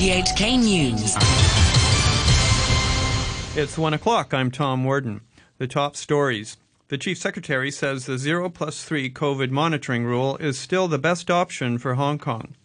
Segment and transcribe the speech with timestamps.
[0.00, 1.14] RTHK News.
[3.54, 4.32] It's one o'clock.
[4.32, 5.20] I'm Tom Warden.
[5.58, 6.56] The top stories.
[6.88, 11.30] The Chief Secretary says the 0 plus 3 COVID monitoring rule is still the best
[11.30, 12.56] option for Hong Kong.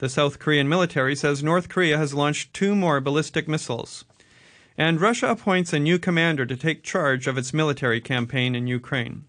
[0.00, 4.04] The South Korean military says North Korea has launched two more ballistic missiles.
[4.76, 9.24] And Russia appoints a new commander to take charge of its military campaign in Ukraine.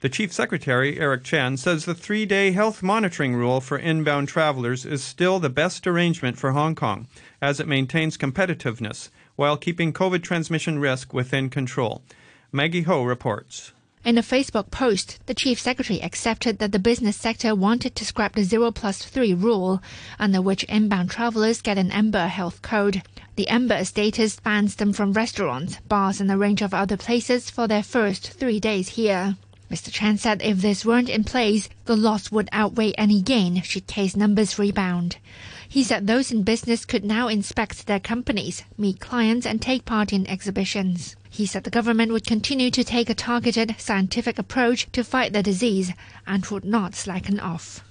[0.00, 4.86] The Chief Secretary, Eric Chan, says the three day health monitoring rule for inbound travelers
[4.86, 7.06] is still the best arrangement for Hong Kong,
[7.42, 12.00] as it maintains competitiveness while keeping COVID transmission risk within control.
[12.50, 13.72] Maggie Ho reports.
[14.02, 18.34] In a Facebook post, the chief secretary accepted that the business sector wanted to scrap
[18.34, 19.82] the 0 plus 3 rule,
[20.18, 23.02] under which inbound travelers get an Amber health code.
[23.36, 27.68] The Amber status bans them from restaurants, bars, and a range of other places for
[27.68, 29.36] their first three days here.
[29.70, 29.92] Mr.
[29.92, 34.16] Chan said if this weren't in place, the loss would outweigh any gain should case
[34.16, 35.16] numbers rebound.
[35.68, 40.12] He said those in business could now inspect their companies, meet clients, and take part
[40.12, 41.14] in exhibitions.
[41.30, 45.44] He said the government would continue to take a targeted, scientific approach to fight the
[45.44, 45.92] disease
[46.26, 47.84] and would not slacken off.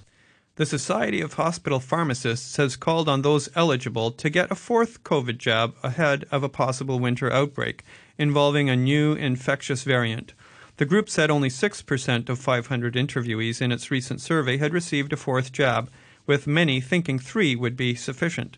[0.56, 5.38] The Society of Hospital Pharmacists has called on those eligible to get a fourth COVID
[5.38, 7.82] jab ahead of a possible winter outbreak
[8.18, 10.34] involving a new infectious variant.
[10.80, 15.16] The group said only 6% of 500 interviewees in its recent survey had received a
[15.18, 15.90] fourth jab,
[16.26, 18.56] with many thinking three would be sufficient.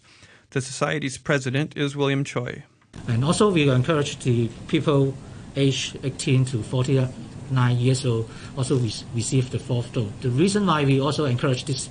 [0.51, 2.63] The Society's president is William Choi.
[3.09, 5.17] And also, we encourage the people
[5.57, 10.13] aged 18 to 49 years old also receive the fourth dose.
[10.21, 11.89] The reason why we also encourage this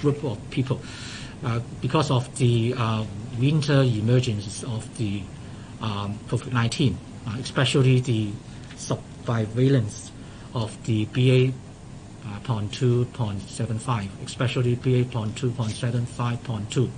[0.00, 0.80] group of people
[1.44, 3.04] uh, because of the uh,
[3.38, 5.22] winter emergence of the
[5.82, 6.94] um, COVID-19,
[7.26, 8.30] uh, especially the
[8.76, 10.10] sub bivalence
[10.54, 11.52] of the BA
[12.24, 16.90] uh, 0.2.75, especially BA 0.2.75.2.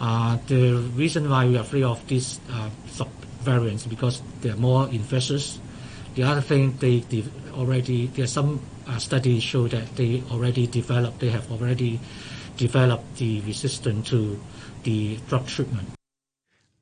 [0.00, 4.88] Uh, the reason why we are afraid of these uh, subvariants because they are more
[4.88, 5.58] infectious.
[6.14, 7.04] The other thing, they,
[7.52, 12.00] already there are some uh, studies show that they already developed, they have already
[12.56, 14.40] developed the resistance to
[14.84, 15.90] the drug treatment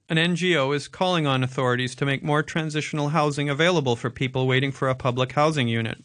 [0.09, 4.73] an NGO is calling on authorities to make more transitional housing available for people waiting
[4.73, 6.03] for a public housing unit.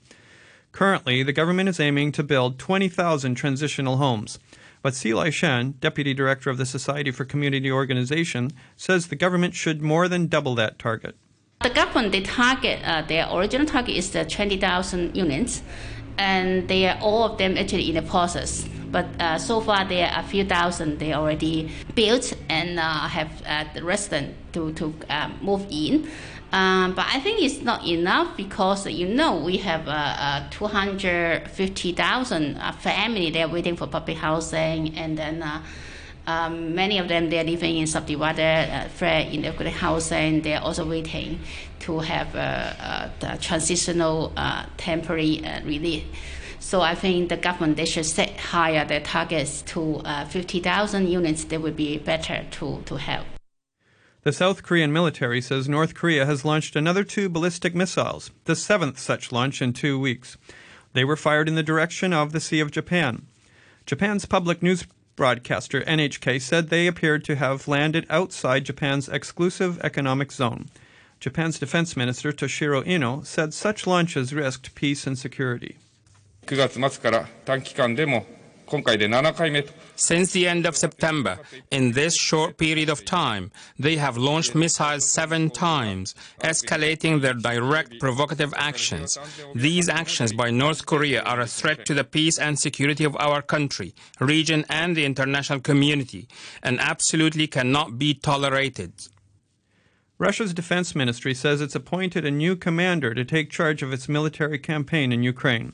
[0.73, 4.39] Currently, the government is aiming to build 20,000 transitional homes.
[4.81, 9.81] But Sze Lai-shan, Deputy Director of the Society for Community Organization, says the government should
[9.81, 11.15] more than double that target.
[11.61, 15.61] The government, the target, uh, their original target is the 20,000 units,
[16.17, 20.07] and they are all of them actually in the process but uh, so far there
[20.07, 22.31] are a few thousand they already built
[22.63, 26.07] and uh, have uh, the resident to, to uh, move in.
[26.51, 32.71] Um, but I think it's not enough because you know we have uh, 250,000 uh,
[32.73, 35.43] family they're waiting for public housing and then
[36.27, 40.43] um, many of them they're living in subdivided uh, flat in the housing.
[40.43, 41.39] They're also waiting
[41.79, 44.31] to have a, a transitional
[44.77, 46.03] temporary relief.
[46.63, 51.43] So I think the government they should set higher their targets to uh, 50,000 units.
[51.43, 53.27] That would be better to, to help.
[54.23, 58.97] The South Korean military says North Korea has launched another two ballistic missiles, the seventh
[58.97, 60.37] such launch in two weeks.
[60.93, 63.27] They were fired in the direction of the Sea of Japan.
[63.85, 64.85] Japan's public news
[65.17, 70.69] broadcaster NHK said they appeared to have landed outside Japan's exclusive economic zone.
[71.19, 75.77] Japan's defense minister Toshiro Ino said such launches risked peace and security.
[76.46, 78.24] 9月末から短期間でも
[78.64, 81.38] 今回で7回目と Since the end of September,
[81.70, 83.50] in this short period of time,
[83.80, 89.18] they have launched missiles seven times, escalating their direct provocative actions.
[89.56, 93.42] These actions by North Korea are a threat to the peace and security of our
[93.42, 96.28] country, region, and the international community,
[96.62, 98.92] and absolutely cannot be tolerated.
[100.18, 104.58] Russia's defense ministry says it's appointed a new commander to take charge of its military
[104.58, 105.72] campaign in Ukraine.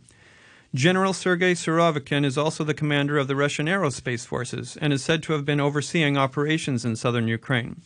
[0.75, 5.24] General Sergei Surovikin is also the commander of the Russian Aerospace Forces and is said
[5.24, 7.81] to have been overseeing operations in southern Ukraine.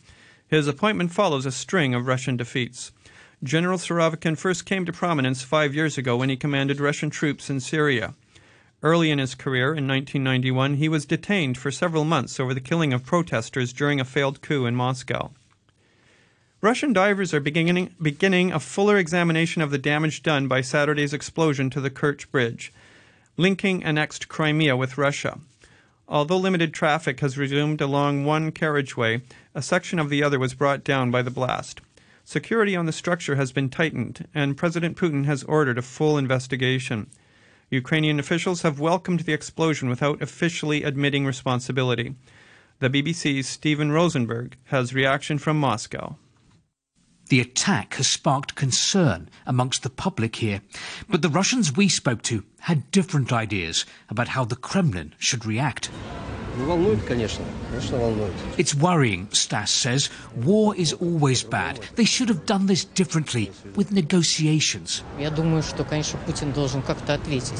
[0.48, 2.92] His appointment follows a string of Russian defeats.
[3.42, 7.60] General Surovikin first came to prominence five years ago when he commanded Russian troops in
[7.60, 8.12] Syria.
[8.82, 12.92] Early in his career, in 1991, he was detained for several months over the killing
[12.92, 15.30] of protesters during a failed coup in Moscow.
[16.64, 21.68] Russian divers are beginning, beginning a fuller examination of the damage done by Saturday's explosion
[21.68, 22.72] to the Kerch Bridge,
[23.36, 25.40] linking annexed Crimea with Russia.
[26.08, 29.20] Although limited traffic has resumed along one carriageway,
[29.54, 31.82] a section of the other was brought down by the blast.
[32.24, 37.10] Security on the structure has been tightened, and President Putin has ordered a full investigation.
[37.68, 42.14] Ukrainian officials have welcomed the explosion without officially admitting responsibility.
[42.78, 46.16] The BBC's Stephen Rosenberg has reaction from Moscow.
[47.28, 50.60] The attack has sparked concern amongst the public here,
[51.08, 55.90] but the Russians we spoke to had different ideas about how the Kremlin should react.
[58.56, 60.10] It's worrying, Stas says.
[60.36, 61.80] War is always bad.
[61.96, 65.02] They should have done this differently, with negotiations.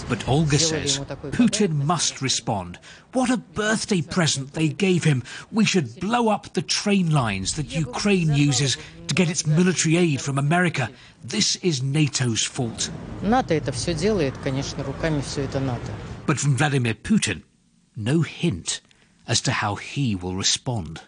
[0.08, 2.78] But Olga says Putin must respond.
[3.12, 5.22] What a birthday present they gave him.
[5.50, 8.76] We should blow up the train lines that Ukraine uses
[9.08, 10.88] to get its military aid from America.
[11.22, 12.90] This is NATO's fault.
[16.26, 17.42] But from Vladimir Putin,
[17.96, 18.80] no hint
[19.26, 21.02] as to how he will respond.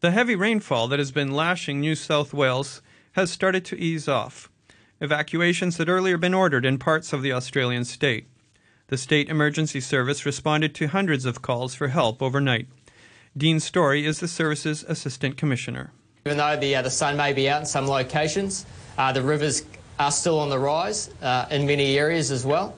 [0.00, 2.82] The heavy rainfall that has been lashing New South Wales
[3.12, 4.50] has started to ease off.
[5.00, 8.28] Evacuations had earlier been ordered in parts of the Australian state.
[8.88, 12.68] The State Emergency Service responded to hundreds of calls for help overnight.
[13.36, 15.90] Dean Storey is the service's assistant commissioner.
[16.26, 18.66] Even though the, uh, the sun may be out in some locations,
[18.96, 19.64] uh, the rivers
[19.98, 22.76] are still on the rise uh, in many areas as well.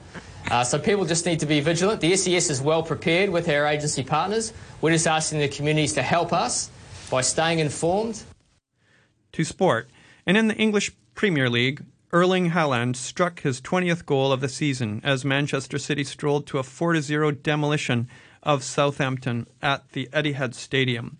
[0.49, 1.99] Uh, so people just need to be vigilant.
[1.99, 4.53] The SES is well prepared with our agency partners.
[4.81, 6.69] We're just asking the communities to help us
[7.11, 8.23] by staying informed.
[9.33, 9.89] To sport,
[10.25, 11.83] and in the English Premier League,
[12.13, 16.63] Erling Haaland struck his 20th goal of the season as Manchester City strolled to a
[16.63, 18.07] 4 0 demolition
[18.41, 21.17] of Southampton at the Etihad Stadium.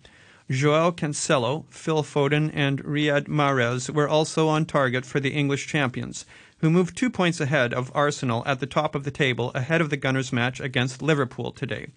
[0.49, 6.25] Joao Cancelo, Phil Foden, and Riyad Mahrez were also on target for the English champions,
[6.59, 9.89] who moved two points ahead of Arsenal at the top of the table ahead of
[9.89, 11.87] the Gunners' match against Liverpool today.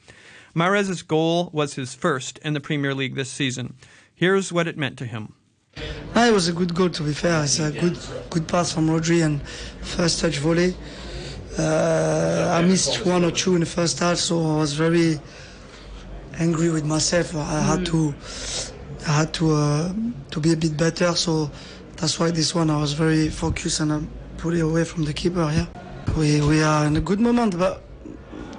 [0.55, 3.75] Mahrez's goal was his first in the Premier League this season.
[4.15, 5.35] Here's what it meant to him.
[6.15, 7.45] Ah, it was a good goal, to be fair.
[7.45, 7.97] It's a good,
[8.29, 9.41] good pass from Rodri and
[9.83, 10.75] first touch volley.
[11.59, 15.21] Uh, I missed one or two in the first half, so I was very
[16.39, 17.35] angry with myself.
[17.37, 18.15] I had to,
[19.07, 19.93] I had to, uh,
[20.33, 21.15] to be a bit better.
[21.15, 21.51] So
[21.97, 24.11] that's why this one I was very focused and
[24.49, 25.49] it away from the keeper.
[25.53, 25.67] Yeah,
[26.17, 27.83] we we are in a good moment, but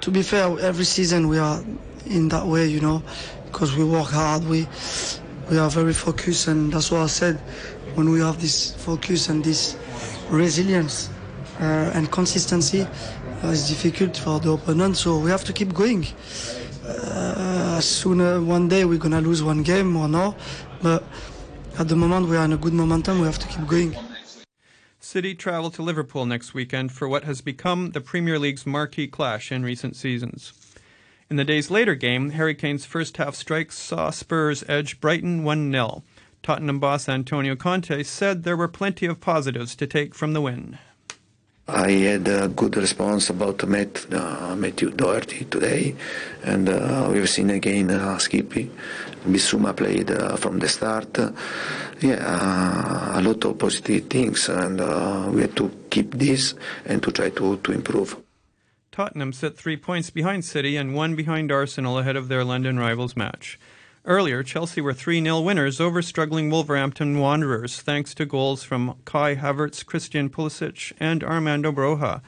[0.00, 1.62] to be fair, every season we are
[2.06, 3.02] in that way, you know,
[3.46, 4.44] because we work hard.
[4.44, 4.66] We
[5.50, 7.36] we are very focused, and that's what I said.
[7.94, 9.76] When we have this focus and this
[10.30, 11.10] resilience
[11.60, 14.96] uh, and consistency, uh, it's difficult for the opponent.
[14.96, 16.06] So we have to keep going.
[16.86, 20.34] Uh, sooner one day we're gonna lose one game or no,
[20.80, 21.04] but
[21.78, 23.20] at the moment we are in a good momentum.
[23.20, 23.96] We have to keep going.
[25.12, 29.52] City travel to Liverpool next weekend for what has become the Premier League's marquee clash
[29.52, 30.54] in recent seasons.
[31.28, 35.70] In the day's later game, Harry Kane's first half strikes saw Spurs edge Brighton 1
[35.70, 36.02] 0.
[36.42, 40.78] Tottenham boss Antonio Conte said there were plenty of positives to take from the win.
[41.68, 45.94] I had a good response about Matt, uh, Matthew Doherty today,
[46.42, 48.68] and uh, we've seen again uh, Skippy.
[49.24, 51.16] Bissouma played uh, from the start.
[52.00, 56.54] yeah, uh, a lot of positive things, and uh, we have to keep this
[56.84, 58.16] and to try to, to improve.
[58.90, 63.16] Tottenham sit three points behind City and one behind Arsenal ahead of their London rivals
[63.16, 63.58] match.
[64.04, 69.36] Earlier, Chelsea were 3 0 winners over struggling Wolverhampton Wanderers thanks to goals from Kai
[69.36, 72.20] Havertz, Christian Pulisic, and Armando Broja.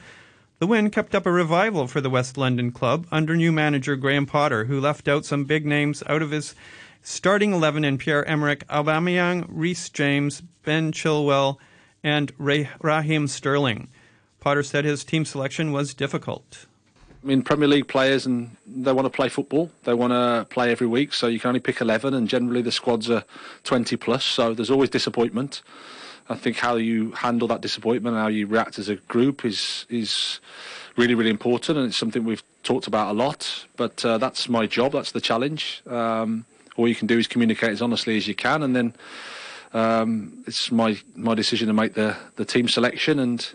[0.59, 4.25] The win kept up a revival for the West London club under new manager Graham
[4.25, 6.55] Potter, who left out some big names out of his
[7.01, 11.57] starting 11 in Pierre-Emerick Aubameyang, Reece James, Ben Chilwell,
[12.01, 13.89] and Raheem Sterling.
[14.39, 16.67] Potter said his team selection was difficult.
[17.25, 19.71] I mean, Premier League players and they want to play football.
[19.83, 22.71] They want to play every week, so you can only pick 11, and generally the
[22.71, 23.23] squads are
[23.63, 25.63] 20 plus, so there's always disappointment.
[26.29, 29.87] I think how you handle that disappointment, and how you react as a group, is
[29.89, 30.39] is
[30.97, 33.65] really really important, and it's something we've talked about a lot.
[33.75, 34.91] But uh, that's my job.
[34.91, 35.81] That's the challenge.
[35.87, 36.45] Um,
[36.77, 38.93] all you can do is communicate as honestly as you can, and then
[39.73, 43.51] um, it's my my decision to make the the team selection and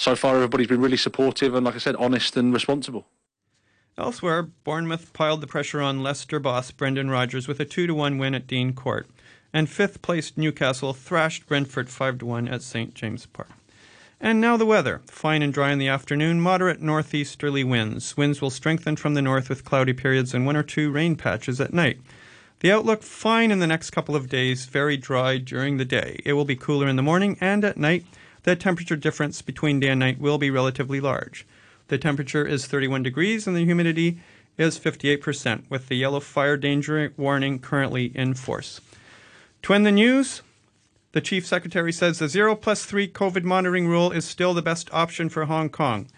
[0.00, 3.06] so far everybody's been really supportive and, like I said, honest and responsible.
[3.98, 8.16] Elsewhere, Bournemouth piled the pressure on Leicester boss Brendan Rodgers with a 2 to 1
[8.16, 9.06] win at Dean Court,
[9.52, 13.50] and fifth placed Newcastle thrashed Brentford 5 to 1 at St James Park.
[14.22, 15.02] And now the weather.
[15.04, 18.16] Fine and dry in the afternoon, moderate northeasterly winds.
[18.16, 21.60] Winds will strengthen from the north with cloudy periods and one or two rain patches
[21.60, 21.98] at night.
[22.60, 26.20] The outlook fine in the next couple of days, very dry during the day.
[26.24, 28.06] It will be cooler in the morning and at night
[28.42, 31.46] the temperature difference between day and night will be relatively large.
[31.88, 34.20] The temperature is 31 degrees and the humidity
[34.56, 38.80] is 58%, with the yellow fire danger warning currently in force.
[39.62, 40.42] To end the news,
[41.12, 44.92] the Chief Secretary says the 0 plus 3 COVID monitoring rule is still the best
[44.92, 46.08] option for Hong Kong.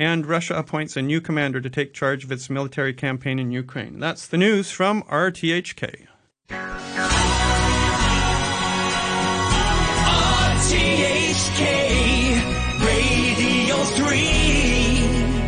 [0.00, 3.98] and Russia appoints a new commander to take charge of its military campaign in Ukraine.
[3.98, 5.74] That's the news from RTHK.
[5.74, 6.06] RTHK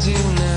[0.00, 0.47] do now.